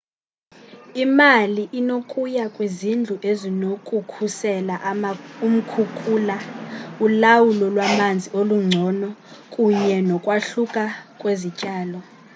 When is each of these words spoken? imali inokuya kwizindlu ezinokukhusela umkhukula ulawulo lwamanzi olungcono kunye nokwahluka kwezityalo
imali 1.03 1.63
inokuya 1.79 2.45
kwizindlu 2.55 3.15
ezinokukhusela 3.31 4.75
umkhukula 5.47 6.37
ulawulo 7.05 7.65
lwamanzi 7.75 8.27
olungcono 8.39 9.09
kunye 9.53 9.97
nokwahluka 10.09 10.83
kwezityalo 11.19 11.99